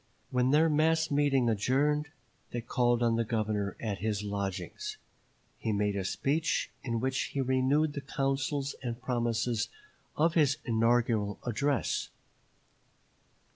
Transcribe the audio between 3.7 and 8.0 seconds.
at his lodgings; he made a speech, in which he renewed